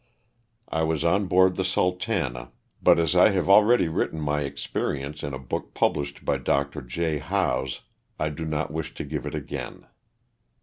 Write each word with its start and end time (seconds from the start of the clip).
I 0.69 0.81
was 0.81 1.03
on 1.05 1.27
board 1.27 1.57
the" 1.57 1.63
Sultana," 1.77 2.49
but 2.81 2.97
as 2.97 3.15
I 3.15 3.29
have 3.33 3.47
already 3.47 3.87
written 3.87 4.19
my 4.19 4.41
experience 4.41 5.21
in 5.21 5.31
a 5.31 5.37
book 5.37 5.75
published 5.75 6.25
by 6.25 6.37
Dr. 6.37 6.81
J. 6.81 7.19
Howes 7.19 7.81
I 8.19 8.29
do 8.29 8.45
not 8.45 8.73
wish 8.73 8.95
to 8.95 9.03
give 9.05 9.27
it 9.27 9.35
again. 9.35 9.85